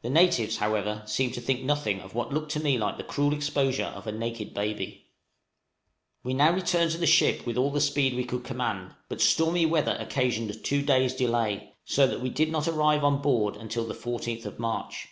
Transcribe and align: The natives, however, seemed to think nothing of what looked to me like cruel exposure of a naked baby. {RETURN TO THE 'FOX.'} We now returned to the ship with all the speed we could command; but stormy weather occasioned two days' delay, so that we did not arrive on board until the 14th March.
The 0.00 0.08
natives, 0.08 0.56
however, 0.56 1.02
seemed 1.04 1.34
to 1.34 1.42
think 1.42 1.62
nothing 1.62 2.00
of 2.00 2.14
what 2.14 2.32
looked 2.32 2.52
to 2.52 2.58
me 2.60 2.78
like 2.78 3.06
cruel 3.06 3.34
exposure 3.34 3.92
of 3.94 4.06
a 4.06 4.10
naked 4.12 4.54
baby. 4.54 5.08
{RETURN 6.22 6.22
TO 6.22 6.22
THE 6.22 6.22
'FOX.'} 6.22 6.24
We 6.24 6.32
now 6.32 6.52
returned 6.54 6.90
to 6.92 6.96
the 6.96 7.06
ship 7.06 7.44
with 7.44 7.58
all 7.58 7.70
the 7.70 7.82
speed 7.82 8.14
we 8.14 8.24
could 8.24 8.44
command; 8.44 8.94
but 9.10 9.20
stormy 9.20 9.66
weather 9.66 9.94
occasioned 10.00 10.64
two 10.64 10.80
days' 10.80 11.14
delay, 11.14 11.74
so 11.84 12.06
that 12.06 12.22
we 12.22 12.30
did 12.30 12.50
not 12.50 12.66
arrive 12.66 13.04
on 13.04 13.20
board 13.20 13.58
until 13.58 13.84
the 13.86 13.92
14th 13.92 14.58
March. 14.58 15.08